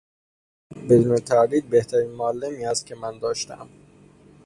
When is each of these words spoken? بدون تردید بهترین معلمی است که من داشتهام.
بدون 0.89 1.17
تردید 1.17 1.69
بهترین 1.69 2.11
معلمی 2.11 2.65
است 2.65 2.85
که 2.85 2.95
من 2.95 3.19
داشتهام. 3.19 3.69